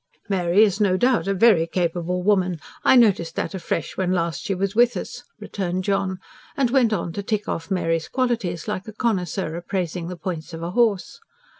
[0.27, 4.55] "Mary is no doubt a very capable woman; I noticed that afresh, when last she
[4.55, 6.17] was with us," returned John;
[6.57, 10.63] and went on to tick off Mary's qualities like a connoisseur appraising the points of
[10.63, 11.19] a horse.